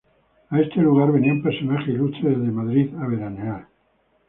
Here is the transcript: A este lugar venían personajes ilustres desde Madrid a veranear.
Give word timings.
A 0.49 0.59
este 0.59 0.77
lugar 0.81 1.11
venían 1.11 1.43
personajes 1.43 1.89
ilustres 1.89 2.35
desde 2.35 2.51
Madrid 2.51 2.89
a 2.95 3.05
veranear. 3.05 3.67